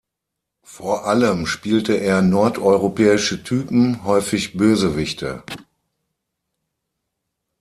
Vor 0.65 1.05
allem 1.05 1.45
spielte 1.45 1.93
er 1.93 2.23
nordeuropäische 2.23 3.43
Typen, 3.43 4.03
häufig 4.03 4.57
Bösewichte. 4.57 5.43